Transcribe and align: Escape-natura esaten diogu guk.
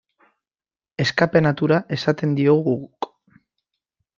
Escape-natura 1.03 1.79
esaten 1.99 2.33
diogu 2.41 2.77
guk. 2.87 3.11